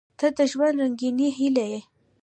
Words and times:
•ته 0.19 0.27
د 0.37 0.39
ژوند 0.51 0.75
رنګینې 0.81 1.27
هیلې 1.37 1.65
یې. 1.71 1.79